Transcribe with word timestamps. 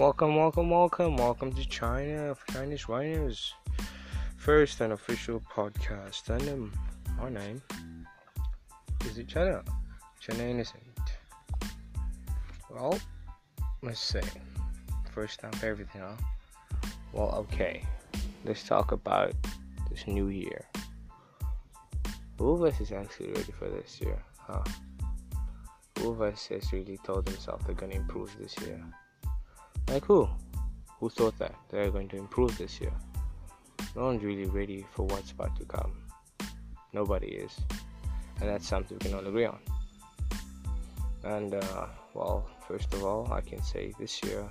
Welcome, 0.00 0.34
welcome, 0.34 0.70
welcome, 0.70 1.16
welcome 1.18 1.52
to 1.52 1.68
China 1.68 2.30
of 2.30 2.42
Chinese 2.50 2.88
Rhinos. 2.88 3.52
First 4.38 4.80
an 4.80 4.92
official 4.92 5.42
podcast, 5.54 6.30
and 6.30 6.48
um, 6.48 6.72
our 7.20 7.28
name 7.28 7.60
is 9.04 9.20
China? 9.28 9.62
China 10.18 10.44
Innocent. 10.44 10.82
Well, 12.70 12.98
let's 13.82 14.00
see. 14.00 14.22
First 15.12 15.42
for 15.42 15.66
everything, 15.66 16.00
huh? 16.00 16.16
Well, 17.12 17.34
okay. 17.52 17.84
Let's 18.46 18.62
talk 18.62 18.92
about 18.92 19.34
this 19.90 20.06
new 20.06 20.28
year. 20.28 20.64
Who 22.38 22.52
of 22.52 22.62
us 22.62 22.80
is 22.80 22.90
actually 22.90 23.32
ready 23.32 23.52
for 23.52 23.68
this 23.68 24.00
year, 24.00 24.22
huh? 24.38 24.64
Who 25.98 26.12
of 26.12 26.22
us 26.22 26.46
has 26.46 26.72
really 26.72 26.98
told 27.04 27.26
themselves 27.26 27.66
they're 27.66 27.74
gonna 27.74 27.96
improve 27.96 28.34
this 28.40 28.58
year? 28.62 28.82
Like 29.90 30.04
who? 30.04 30.28
Who 31.00 31.10
thought 31.10 31.36
that 31.40 31.52
they're 31.68 31.90
going 31.90 32.08
to 32.10 32.16
improve 32.16 32.56
this 32.56 32.80
year? 32.80 32.92
No 33.96 34.04
one's 34.04 34.22
really 34.22 34.44
ready 34.44 34.86
for 34.94 35.04
what's 35.04 35.32
about 35.32 35.56
to 35.56 35.64
come. 35.64 35.92
Nobody 36.92 37.26
is. 37.26 37.58
And 38.40 38.48
that's 38.48 38.68
something 38.68 38.96
we 39.00 39.10
can 39.10 39.18
all 39.18 39.26
agree 39.26 39.46
on. 39.46 39.58
And, 41.24 41.54
uh, 41.54 41.86
well, 42.14 42.48
first 42.68 42.94
of 42.94 43.04
all, 43.04 43.32
I 43.32 43.40
can 43.40 43.60
say 43.64 43.92
this 43.98 44.22
year, 44.22 44.48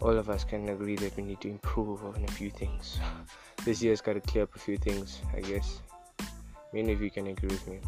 all 0.00 0.18
of 0.18 0.28
us 0.28 0.44
can 0.44 0.68
agree 0.68 0.96
that 0.96 1.16
we 1.16 1.22
need 1.22 1.40
to 1.40 1.48
improve 1.48 2.04
on 2.04 2.22
a 2.28 2.32
few 2.32 2.50
things. 2.50 2.98
this 3.64 3.82
year's 3.82 4.02
got 4.02 4.12
to 4.12 4.20
clear 4.20 4.44
up 4.44 4.54
a 4.54 4.58
few 4.58 4.76
things, 4.76 5.22
I 5.34 5.40
guess. 5.40 5.80
Many 6.74 6.92
of 6.92 7.00
you 7.00 7.10
can 7.10 7.28
agree 7.28 7.48
with 7.48 7.66
me. 7.66 7.80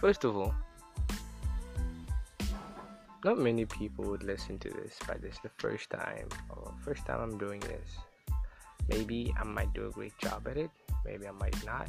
First 0.00 0.24
of 0.24 0.36
all, 0.36 0.52
not 3.24 3.38
many 3.38 3.64
people 3.64 4.04
would 4.06 4.24
listen 4.24 4.58
to 4.58 4.68
this, 4.68 4.98
but 5.06 5.22
this 5.22 5.34
is 5.34 5.40
the 5.42 5.50
first 5.58 5.90
time, 5.90 6.28
or 6.50 6.72
first 6.84 7.06
time 7.06 7.20
I'm 7.20 7.38
doing 7.38 7.60
this. 7.60 7.90
Maybe 8.88 9.32
I 9.40 9.44
might 9.44 9.72
do 9.74 9.86
a 9.86 9.90
great 9.90 10.18
job 10.18 10.48
at 10.48 10.56
it, 10.56 10.70
maybe 11.04 11.28
I 11.28 11.30
might 11.30 11.64
not. 11.64 11.88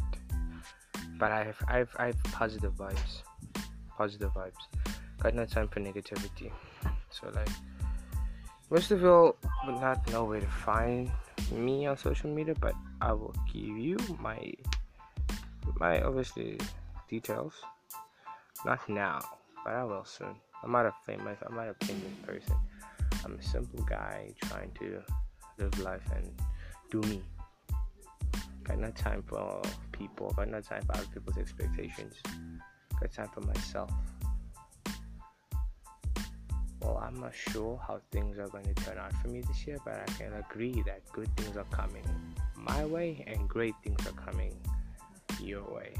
But 1.17 1.31
I 1.31 1.43
have, 1.43 1.57
I 1.67 1.77
have, 1.77 1.95
I 1.97 2.05
have 2.07 2.23
positive 2.25 2.73
vibes, 2.73 3.23
positive 3.97 4.31
vibes. 4.33 4.61
Got 5.21 5.33
no 5.33 5.45
time 5.45 5.67
for 5.69 5.79
negativity. 5.79 6.51
So 7.09 7.29
like, 7.33 7.49
most 8.69 8.91
of 8.91 9.01
y'all 9.01 9.35
would 9.65 9.81
not 9.81 10.07
know 10.11 10.25
where 10.25 10.39
to 10.39 10.47
find 10.47 11.11
me 11.51 11.87
on 11.87 11.97
social 11.97 12.29
media, 12.29 12.55
but 12.59 12.75
I 13.01 13.13
will 13.13 13.35
give 13.51 13.77
you 13.77 13.97
my, 14.19 14.53
my 15.79 16.01
obviously 16.01 16.59
details. 17.09 17.53
Not 18.65 18.87
now, 18.87 19.19
but 19.63 19.73
I 19.73 19.83
will 19.83 20.05
soon. 20.05 20.35
I'm 20.63 20.71
not 20.71 20.85
a 20.85 20.93
famous, 21.05 21.37
I'm 21.45 21.55
not 21.55 21.67
a 21.67 21.85
famous 21.85 22.13
person. 22.25 22.55
I'm 23.25 23.37
a 23.37 23.43
simple 23.43 23.83
guy 23.83 24.33
trying 24.45 24.71
to 24.79 25.01
live 25.59 25.79
life 25.79 26.09
and 26.15 26.31
do 26.89 27.01
me. 27.09 27.21
Got 28.63 28.79
no 28.79 28.91
time 28.91 29.23
for 29.27 29.61
people. 29.91 30.31
Got 30.37 30.49
no 30.49 30.61
time 30.61 30.83
for 30.85 30.95
other 30.95 31.07
people's 31.13 31.37
expectations. 31.37 32.15
Got 32.99 33.11
time 33.11 33.29
for 33.33 33.41
myself. 33.41 33.91
Well, 36.81 36.97
I'm 37.05 37.19
not 37.19 37.33
sure 37.33 37.79
how 37.85 37.99
things 38.11 38.37
are 38.39 38.47
going 38.47 38.65
to 38.65 38.73
turn 38.73 38.97
out 38.97 39.13
for 39.21 39.27
me 39.27 39.41
this 39.41 39.67
year, 39.67 39.77
but 39.83 39.95
I 39.95 40.11
can 40.13 40.33
agree 40.33 40.81
that 40.85 41.01
good 41.11 41.29
things 41.35 41.57
are 41.57 41.65
coming 41.65 42.03
my 42.55 42.85
way 42.85 43.23
and 43.27 43.49
great 43.49 43.75
things 43.83 43.99
are 44.07 44.11
coming 44.13 44.53
your 45.41 45.63
way. 45.63 45.93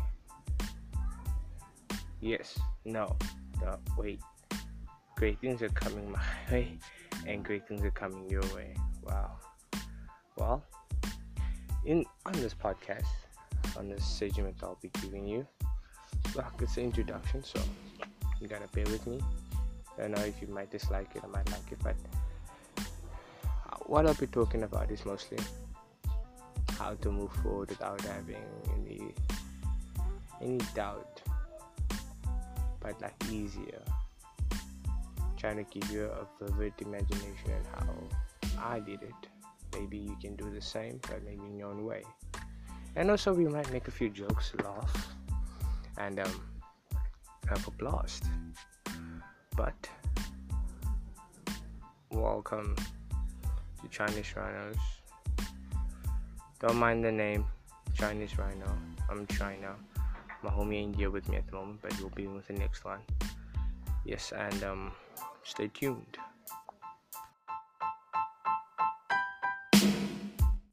Yes, 2.21 2.57
no, 2.85 3.17
no, 3.61 3.77
wait 3.97 4.21
great 5.15 5.39
things 5.39 5.61
are 5.61 5.69
coming 5.69 6.11
my 6.11 6.21
way 6.51 6.77
and 7.27 7.43
great 7.43 7.67
things 7.67 7.83
are 7.83 7.91
coming 7.91 8.29
your 8.29 8.43
way. 8.55 8.75
Wow. 9.03 9.31
Well, 10.37 10.63
in 11.85 12.05
on 12.25 12.33
this 12.33 12.53
podcast, 12.53 13.05
on 13.77 13.89
this 13.89 14.05
segment 14.05 14.55
I'll 14.63 14.77
be 14.81 14.89
giving 15.01 15.27
you, 15.27 15.45
well, 16.35 16.51
it's 16.59 16.77
an 16.77 16.83
introduction, 16.83 17.43
so 17.43 17.61
you 18.39 18.47
gotta 18.47 18.67
bear 18.69 18.85
with 18.85 19.05
me. 19.07 19.19
I 20.01 20.07
know 20.07 20.21
if 20.21 20.41
you 20.41 20.47
might 20.47 20.71
dislike 20.71 21.09
it, 21.15 21.21
I 21.23 21.27
might 21.27 21.49
like 21.51 21.71
it, 21.71 21.77
but 21.83 21.95
what 23.85 24.07
I'll 24.07 24.13
be 24.15 24.27
talking 24.27 24.63
about 24.63 24.89
is 24.89 25.05
mostly 25.05 25.37
how 26.79 26.95
to 26.95 27.11
move 27.11 27.31
forward 27.43 27.69
without 27.69 28.01
having 28.01 28.43
any 28.75 29.13
any 30.41 30.59
doubt, 30.73 31.21
but 32.79 32.99
like 33.01 33.13
easier 33.31 33.81
trying 35.43 35.57
to 35.57 35.77
give 35.77 35.91
you 35.91 36.05
a 36.05 36.45
vivid 36.45 36.71
imagination 36.79 37.51
and 37.51 37.65
how 37.75 38.63
I 38.63 38.79
did 38.79 39.01
it. 39.03 39.27
Maybe 39.77 39.97
you 39.97 40.15
can 40.21 40.37
do 40.37 40.49
the 40.49 40.61
same, 40.61 41.01
but 41.01 41.21
maybe 41.25 41.43
in 41.45 41.57
your 41.57 41.67
own 41.67 41.83
way. 41.83 42.03
And 42.95 43.11
also, 43.11 43.33
we 43.33 43.45
might 43.49 43.69
make 43.73 43.89
a 43.89 43.91
few 43.91 44.09
jokes, 44.09 44.53
laugh, 44.63 45.15
and 45.97 46.21
um, 46.21 46.41
have 47.49 47.67
a 47.67 47.71
blast. 47.71 48.23
But 49.57 49.89
welcome 52.09 52.77
to 53.81 53.87
Chinese 53.89 54.33
Rhinos. 54.37 54.77
Don't 56.61 56.77
mind 56.77 57.03
the 57.03 57.11
name, 57.11 57.43
Chinese 57.93 58.37
Rhino. 58.37 58.77
I'm 59.09 59.27
China. 59.27 59.75
My 60.41 60.51
homie 60.51 60.81
India 60.81 61.11
with 61.11 61.27
me 61.27 61.35
at 61.35 61.47
the 61.47 61.55
moment, 61.57 61.81
but 61.81 61.99
we'll 61.99 62.15
be 62.15 62.27
with 62.27 62.47
the 62.47 62.53
next 62.53 62.85
one. 62.85 63.01
Yes, 64.05 64.31
and 64.31 64.63
um, 64.63 64.91
Stay 65.43 65.67
tuned. 65.67 66.17